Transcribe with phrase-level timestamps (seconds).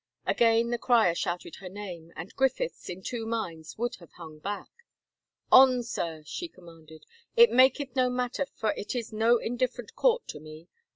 [0.25, 4.71] Again the crier shouted her name, and Griffeths, in two minds, would have hung back."
[5.51, 7.05] On, sir," she commanded,"
[7.37, 10.69] it maketh no matter, for it is no indifferent court to me....